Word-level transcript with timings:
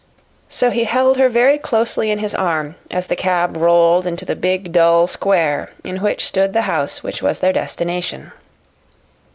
So 0.49 0.71
he 0.71 0.85
held 0.85 1.17
her 1.17 1.29
very 1.29 1.59
closely 1.59 2.09
in 2.09 2.17
his 2.17 2.33
arms 2.33 2.73
as 2.89 3.05
the 3.05 3.15
cab 3.15 3.55
rolled 3.55 4.07
into 4.07 4.25
the 4.25 4.35
big, 4.35 4.71
dull 4.71 5.05
square 5.05 5.69
in 5.83 5.97
which 6.01 6.25
stood 6.25 6.53
the 6.53 6.61
house 6.63 7.03
which 7.03 7.21
was 7.21 7.39
their 7.39 7.53
destination. 7.53 8.31